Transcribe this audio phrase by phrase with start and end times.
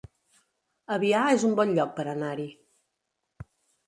[0.95, 2.47] Avià es un bon lloc per anar-hi